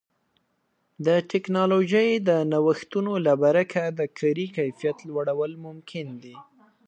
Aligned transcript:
د 1.05 1.07
ټکنالوژۍ 1.31 2.09
د 2.29 2.31
نوښتونو 2.51 3.13
له 3.25 3.33
برکه 3.43 3.83
د 3.99 4.01
کاري 4.17 4.47
کیفیت 4.57 4.97
لوړول 5.09 5.51
ممکن 5.65 6.07
دي. 6.23 6.35